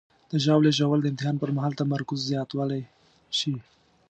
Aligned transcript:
د 0.31 0.33
ژاولې 0.43 0.71
ژوول 0.77 0.99
د 1.01 1.07
امتحان 1.11 1.35
پر 1.41 1.49
مهال 1.55 1.73
تمرکز 1.81 2.19
زیاتولی 2.29 2.81
شي. 3.37 3.55